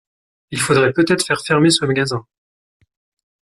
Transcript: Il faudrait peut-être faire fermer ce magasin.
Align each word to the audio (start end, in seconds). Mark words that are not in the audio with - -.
Il 0.49 0.59
faudrait 0.59 0.93
peut-être 0.93 1.23
faire 1.23 1.43
fermer 1.45 1.69
ce 1.69 1.85
magasin. 1.85 2.25